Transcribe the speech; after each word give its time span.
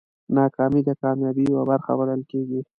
ناکامي 0.35 0.81
د 0.85 0.89
کامیابۍ 1.01 1.43
یوه 1.49 1.63
برخه 1.71 1.91
بلل 1.99 2.21
کېږي. 2.31 2.59